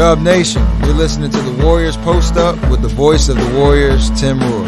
[0.00, 4.08] Dub Nation, you're listening to the Warriors Post Up with the voice of the Warriors,
[4.16, 4.64] Tim Roye.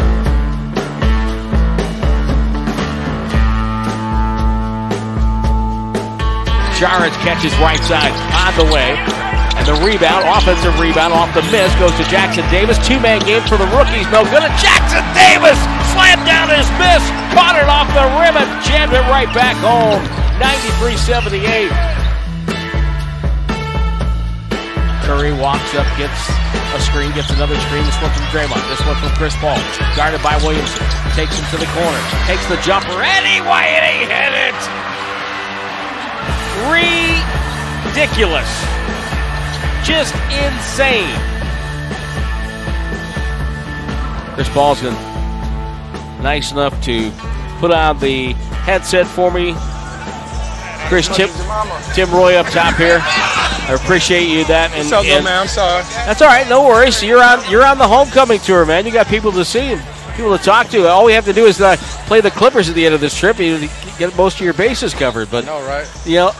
[6.76, 8.92] Saric catches right side on the way.
[9.56, 12.76] And the rebound, offensive rebound off the miss, goes to Jackson Davis.
[12.86, 14.04] Two man game for the rookies.
[14.12, 14.44] No good.
[14.44, 15.56] And Jackson Davis
[15.96, 17.00] slammed down his miss,
[17.32, 20.04] caught it off the rim, and jammed it right back home.
[20.36, 20.92] 93
[25.02, 26.30] Curry walks up, gets
[26.74, 27.84] a screen, gets another screen.
[27.84, 28.62] This one from Draymond.
[28.70, 29.58] This one from Chris Paul.
[29.96, 30.86] Guarded by Williamson.
[31.14, 32.00] Takes him to the corner.
[32.26, 33.02] Takes the jumper.
[33.02, 34.58] Anyway, and he hit it.
[37.92, 38.48] Ridiculous.
[39.84, 41.18] Just insane.
[44.34, 44.94] Chris Paul's been
[46.22, 47.10] nice enough to
[47.58, 48.32] put on the
[48.64, 49.54] headset for me.
[50.92, 51.30] Chris Tim,
[51.94, 52.98] Tim Roye up top here.
[53.00, 54.72] I appreciate you that.
[54.74, 55.40] And, up, and man?
[55.40, 55.82] I'm sorry.
[56.04, 56.46] that's all right.
[56.50, 57.02] No worries.
[57.02, 57.40] You're on.
[57.50, 58.84] You're on the homecoming tour, man.
[58.84, 59.78] You got people to see,
[60.14, 60.86] people to talk to.
[60.88, 61.76] All we have to do is uh,
[62.06, 63.38] play the Clippers at the end of this trip.
[63.38, 65.30] You get most of your bases covered.
[65.30, 65.90] But No, right?
[66.04, 66.32] you know,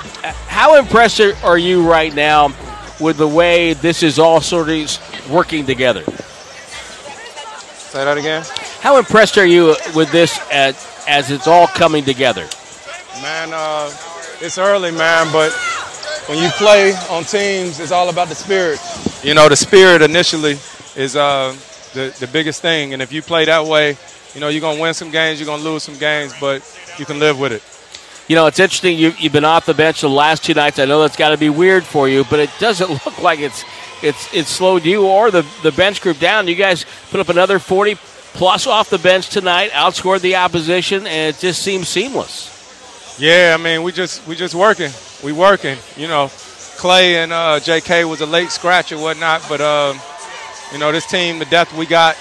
[0.49, 2.53] how impressed are- are you right now
[3.01, 6.05] with the way this is all sort of working together?
[6.05, 8.45] Say that again.
[8.81, 10.77] How impressed are you with this as,
[11.09, 12.47] as it's all coming together?
[13.23, 13.91] Man, uh,
[14.43, 15.53] it's early, man, but
[16.27, 18.81] when you play on teams, it's all about the spirit.
[19.23, 20.59] You know, the spirit initially
[20.97, 21.57] is uh,
[21.95, 22.93] the, the biggest thing.
[22.93, 23.97] And if you play that way,
[24.35, 26.61] you know, you're going to win some games, you're going to lose some games, but
[26.99, 27.63] you can live with it.
[28.29, 28.99] You know, it's interesting.
[28.99, 30.81] You, you've been off the bench the last two nights.
[30.81, 33.65] I know that's got to be weird for you, but it doesn't look like it's
[34.03, 36.49] it's it's slowed you or the the bench group down.
[36.49, 37.97] You guys put up another forty
[38.33, 42.52] plus off the bench tonight, outscored the opposition, and it just seems seamless.
[43.19, 44.91] Yeah, I mean, we just we just working.
[45.23, 45.77] We working.
[45.97, 46.31] You know,
[46.77, 48.05] Clay and uh, J.K.
[48.05, 50.01] was a late scratch or whatnot, but um,
[50.73, 52.17] you know, this team, the depth we got.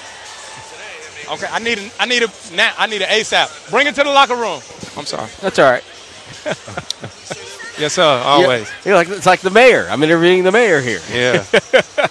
[1.31, 3.72] Okay, I need a, I need a now I need an ASAP.
[3.72, 4.62] Bring it to the locker room.
[4.97, 5.29] I'm sorry.
[5.41, 5.84] That's all right.
[7.81, 8.03] Yes, sir.
[8.03, 8.69] Always.
[8.85, 9.88] You're, you're like it's like the mayor.
[9.90, 11.00] I'm interviewing the mayor here.
[11.12, 11.44] Yeah.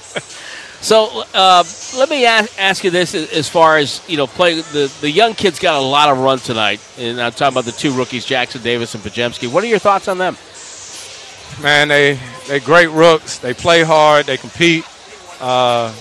[0.83, 1.63] So uh,
[1.97, 5.35] let me ask, ask you this: as far as you know, play the the young
[5.35, 8.63] kids got a lot of run tonight, and I'm talking about the two rookies, Jackson
[8.63, 9.53] Davis and Podziemski.
[9.53, 10.37] What are your thoughts on them?
[11.63, 12.19] Man, they
[12.49, 13.39] they great rooks.
[13.39, 14.25] They play hard.
[14.25, 14.87] They compete.
[15.39, 15.95] Uh,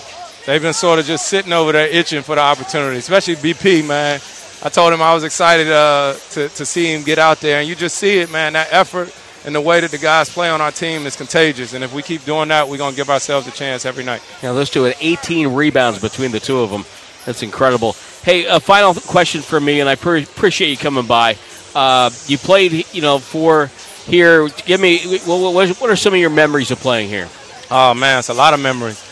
[0.46, 3.86] they've been sort of just sitting over there itching for the opportunity, especially BP.
[3.86, 4.18] Man,
[4.62, 7.68] I told him I was excited uh, to to see him get out there, and
[7.68, 8.54] you just see it, man.
[8.54, 9.14] That effort
[9.44, 11.72] and the way that the guys play on our team is contagious.
[11.72, 14.22] And if we keep doing that, we're gonna give ourselves a chance every night.
[14.42, 16.84] Now those two had 18 rebounds between the two of them.
[17.26, 17.94] That's incredible.
[18.22, 21.36] Hey, a final question for me, and I pre- appreciate you coming by.
[21.74, 23.70] Uh, you played, you know, for
[24.06, 24.48] here.
[24.66, 27.28] Give me what, what, what are some of your memories of playing here?
[27.70, 29.06] Oh man, it's a lot of memories.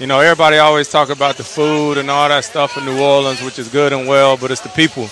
[0.00, 3.42] You know, everybody always talk about the food and all that stuff in New Orleans,
[3.42, 5.08] which is good and well, but it's the people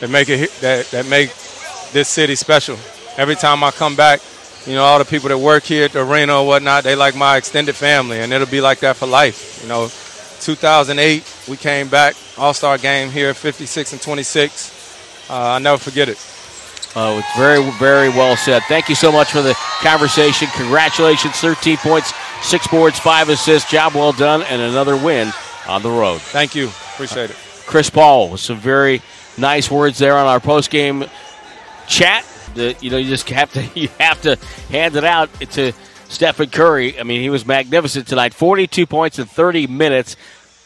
[0.00, 1.30] that make it that that make
[1.92, 2.76] this city special.
[3.18, 4.20] Every time I come back,
[4.64, 7.16] you know, all the people that work here at the arena or whatnot, they like
[7.16, 9.60] my extended family, and it'll be like that for life.
[9.60, 9.88] You know,
[10.40, 15.26] 2008, we came back, All Star game here, 56 and 26.
[15.28, 16.16] Uh, I'll never forget it.
[16.94, 18.62] Oh, it's very, very well said.
[18.68, 20.48] Thank you so much for the conversation.
[20.54, 23.70] Congratulations, 13 points, six boards, five assists.
[23.70, 25.32] Job well done, and another win
[25.66, 26.20] on the road.
[26.20, 26.68] Thank you.
[26.68, 27.36] Appreciate it.
[27.66, 29.02] Chris Paul with some very
[29.36, 31.04] nice words there on our post game
[31.86, 32.24] chat.
[32.56, 34.36] You know, you just have to you have to
[34.70, 35.72] hand it out to
[36.08, 36.98] Stephen Curry.
[36.98, 38.34] I mean, he was magnificent tonight.
[38.34, 40.16] Forty-two points in thirty minutes.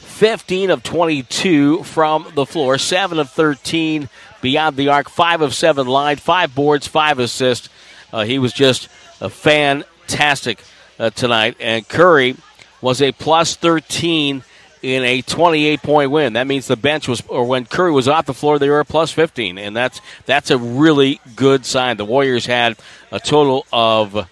[0.02, 4.08] 15 of 22 from the floor, 7 of 13
[4.40, 7.68] beyond the arc, 5 of 7 line, 5 boards, 5 assists.
[8.12, 8.86] Uh, he was just
[9.30, 10.62] fantastic
[10.98, 11.56] uh, tonight.
[11.58, 12.36] And Curry
[12.80, 14.44] was a plus 13
[14.82, 16.32] in a 28 point win.
[16.34, 19.10] That means the bench was, or when Curry was off the floor, they were plus
[19.12, 19.58] 15.
[19.58, 21.96] And that's, that's a really good sign.
[21.96, 22.76] The Warriors had
[23.10, 24.28] a total of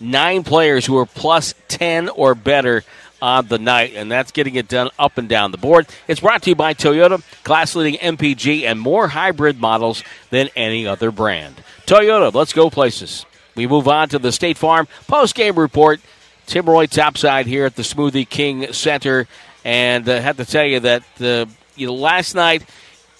[0.00, 2.82] nine players who were plus 10 or better
[3.22, 5.86] on the night, and that's getting it done up and down the board.
[6.08, 10.86] It's brought to you by Toyota, class leading MPG, and more hybrid models than any
[10.86, 11.56] other brand.
[11.86, 13.26] Toyota, let's go places.
[13.54, 16.00] We move on to the State Farm post game report.
[16.46, 19.28] Tim Roye topside here at the Smoothie King Center,
[19.64, 21.46] and uh, have to tell you that uh,
[21.76, 22.64] you know, last night,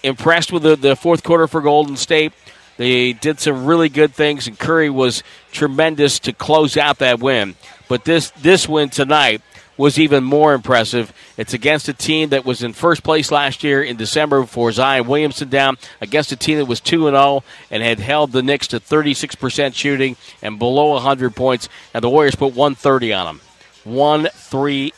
[0.02, 2.32] impressed with the, the fourth quarter for Golden State.
[2.76, 5.22] They did some really good things, and Curry was
[5.52, 7.56] tremendous to close out that win.
[7.88, 9.42] But this this win tonight
[9.76, 11.12] was even more impressive.
[11.37, 15.06] It's against a team that was in first place last year in December before Zion
[15.06, 18.78] Williamson down, against a team that was 2 0 and had held the Knicks to
[18.78, 21.69] 36% shooting and below 100 points.
[21.94, 23.40] And the Warriors put 130 on them.
[23.84, 24.92] 130.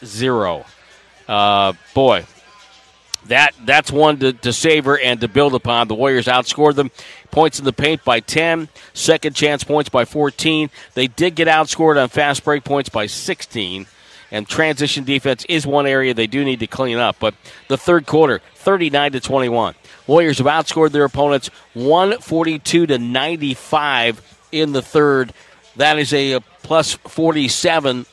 [1.33, 2.27] Uh, boy,
[3.29, 5.89] that that's one to, to savor and to build upon.
[5.89, 6.91] The Warriors outscored them
[7.31, 10.69] points in the paint by 10, second chance points by 14.
[10.93, 13.87] They did get outscored on fast break points by 16.
[14.31, 17.17] And transition defense is one area they do need to clean up.
[17.19, 17.35] But
[17.69, 19.75] the third quarter, 39 to 21.
[20.07, 25.33] Warriors have outscored their opponents 142 to 95 in the third.
[25.77, 28.05] That is a, plus 47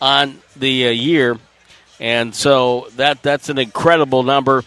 [0.00, 1.38] on the uh, year.
[2.00, 4.64] And so that that's an incredible number.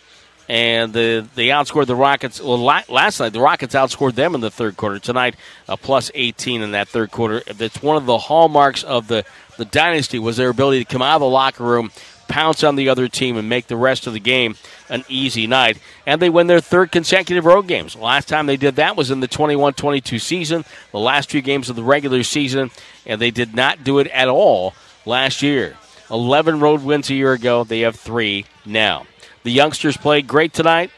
[0.49, 2.41] And the, they outscored the Rockets.
[2.41, 4.99] Well, last night, the Rockets outscored them in the third quarter.
[4.99, 5.35] Tonight,
[5.69, 7.41] a plus 18 in that third quarter.
[7.53, 9.23] That's one of the hallmarks of the,
[9.57, 11.89] the dynasty was their ability to come out of the locker room,
[12.27, 14.55] pounce on the other team, and make the rest of the game
[14.89, 15.79] an easy night.
[16.05, 17.95] And they win their third consecutive road games.
[17.95, 21.69] last time they did that was in the 21 22 season, the last two games
[21.69, 22.71] of the regular season,
[23.05, 24.73] and they did not do it at all
[25.05, 25.77] last year.
[26.11, 27.63] 11 road wins a year ago.
[27.63, 29.05] They have three now.
[29.43, 30.91] The youngsters played great tonight.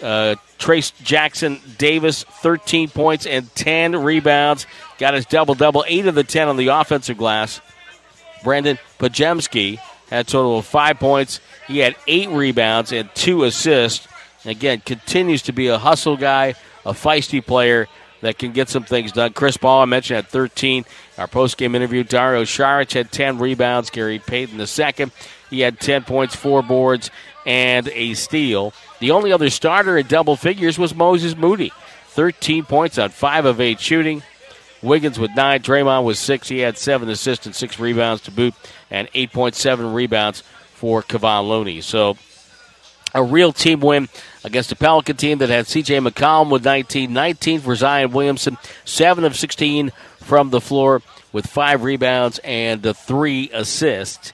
[0.00, 4.66] Uh, Trayce Jackson Davis, 13 points and 10 rebounds.
[4.98, 7.60] Got his double double, 8 of the 10 on the offensive glass.
[8.44, 9.78] Brandon Podziemski
[10.10, 11.40] had a total of 5 points.
[11.66, 14.06] He had 8 rebounds and 2 assists.
[14.44, 16.54] Again, continues to be a hustle guy,
[16.84, 17.88] a feisty player
[18.22, 19.32] that can get some things done.
[19.32, 20.84] Chris Paul, I mentioned, had 13.
[21.18, 23.90] Our post-game interview, Dario Saric had 10 rebounds.
[23.90, 25.12] Gary Payton the second.
[25.50, 27.10] He had 10 points, four boards,
[27.44, 28.72] and a steal.
[29.00, 31.72] The only other starter in double figures was Moses Moody.
[32.06, 34.22] 13 points on 5 of 8 shooting.
[34.82, 35.60] Wiggins with 9.
[35.60, 36.48] Draymond with 6.
[36.48, 38.54] He had 7 assists and 6 rebounds to boot,
[38.90, 40.42] and 8.7 rebounds
[40.74, 41.80] for Kevon Looney.
[41.80, 42.16] So
[43.14, 44.08] a real team win
[44.44, 45.98] against the Pelican team that had C.J.
[45.98, 51.82] McCollum with 19, 19 for Zion Williamson, 7 of 16 from the floor with 5
[51.82, 54.32] rebounds and 3 assists.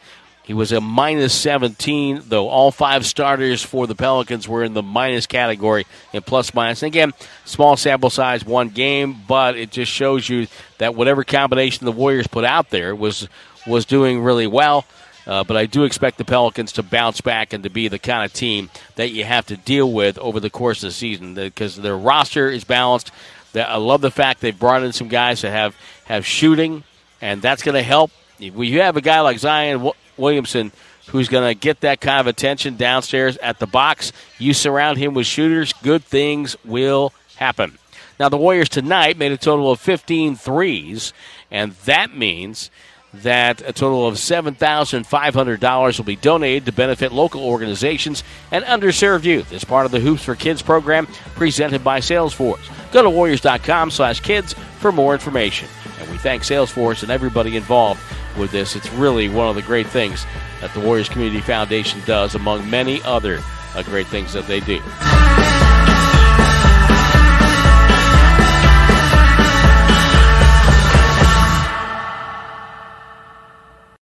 [0.49, 4.83] He was a minus 17, though all five starters for the Pelicans were in the
[4.83, 5.85] minus category
[6.15, 6.83] in plus minus.
[6.83, 7.13] And again,
[7.45, 10.47] small sample size, one game, but it just shows you
[10.79, 13.29] that whatever combination the Warriors put out there was
[13.67, 14.87] was doing really well.
[15.29, 18.25] Uh, but I do expect the Pelicans to bounce back and to be the kind
[18.25, 21.77] of team that you have to deal with over the course of the season because
[21.77, 23.11] their roster is balanced.
[23.55, 25.77] I love the fact they've brought in some guys that have,
[26.07, 26.83] have shooting,
[27.21, 28.11] and that's going to help.
[28.41, 30.73] If you have a guy like Zion Williamson
[31.09, 35.13] who's going to get that kind of attention downstairs at the box, you surround him
[35.13, 37.77] with shooters, good things will happen.
[38.19, 41.13] Now, the Warriors tonight made a total of 15 threes,
[41.51, 42.71] and that means–
[43.15, 48.23] that a total of $7,500 will be donated to benefit local organizations
[48.53, 52.61] and underserved youth as part of the Hoops for Kids program presented by Salesforce.
[52.93, 55.69] Go to warriors.com slash kids for more information.
[56.01, 58.01] And we thank Salesforce and everybody involved
[58.39, 58.77] with this.
[58.77, 60.27] It's really one of the great things
[60.61, 63.41] that the Warriors Community Foundation does, among many other
[63.75, 64.81] uh, great things that they do.